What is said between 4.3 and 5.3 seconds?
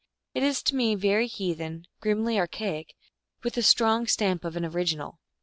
of an original.